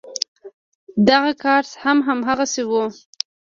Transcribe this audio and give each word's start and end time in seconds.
دغه 1.09 1.31
کارت 1.43 1.69
هم 1.83 1.97
هماغسې 2.07 2.63
و. 2.69 2.71